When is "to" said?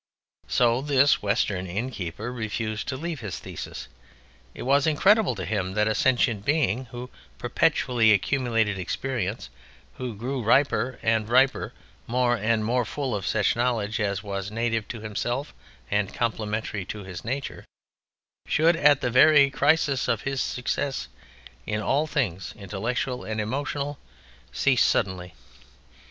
2.87-2.97, 5.35-5.45, 14.87-15.01, 16.85-17.03